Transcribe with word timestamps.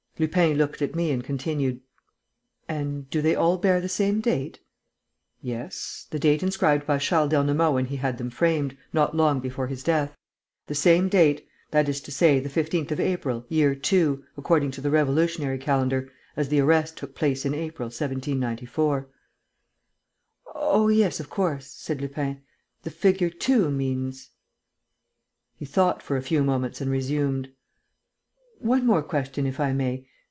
Lupin 0.19 0.55
looked 0.55 0.83
at 0.83 0.93
me 0.93 1.09
and 1.09 1.23
continued: 1.23 1.81
"And 2.69 3.09
do 3.09 3.23
they 3.23 3.33
all 3.33 3.57
bear 3.57 3.81
the 3.81 3.89
same 3.89 4.19
date?" 4.21 4.59
"Yes, 5.41 6.05
the 6.11 6.19
date 6.19 6.43
inscribed 6.43 6.85
by 6.85 6.99
Charles 6.99 7.31
d'Ernemont 7.31 7.73
when 7.73 7.85
he 7.85 7.95
had 7.95 8.19
them 8.19 8.29
framed, 8.29 8.77
not 8.93 9.17
long 9.17 9.39
before 9.39 9.65
his 9.65 9.81
death.... 9.83 10.15
The 10.67 10.75
same 10.75 11.09
date, 11.09 11.47
that 11.71 11.89
is 11.89 11.99
to 12.01 12.11
say 12.11 12.39
the 12.39 12.49
15th 12.49 12.91
of 12.91 12.99
April, 12.99 13.47
Year 13.49 13.75
II, 13.91 14.19
according 14.37 14.69
to 14.71 14.81
the 14.81 14.91
revolutionary 14.91 15.57
calendar, 15.57 16.07
as 16.37 16.49
the 16.49 16.59
arrest 16.59 16.97
took 16.97 17.15
place 17.15 17.43
in 17.43 17.55
April, 17.55 17.87
1794." 17.87 19.09
"Oh, 20.53 20.87
yes, 20.87 21.19
of 21.19 21.31
course," 21.31 21.65
said 21.65 21.99
Lupin. 21.99 22.43
"The 22.83 22.91
figure 22.91 23.31
2 23.31 23.71
means...." 23.71 24.29
He 25.57 25.65
thought 25.65 26.03
for 26.03 26.15
a 26.15 26.21
few 26.21 26.43
moments 26.43 26.79
and 26.79 26.91
resumed: 26.91 27.51
"One 28.59 28.85
more 28.85 29.01
question, 29.01 29.47
if 29.47 29.59
I 29.59 29.73
may. 29.73 30.05